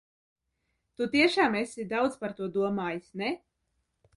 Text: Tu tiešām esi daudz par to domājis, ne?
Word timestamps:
Tu 1.01 1.07
tiešām 1.15 1.57
esi 1.61 1.85
daudz 1.93 2.17
par 2.25 2.35
to 2.41 2.51
domājis, 2.57 3.13
ne? 3.23 3.31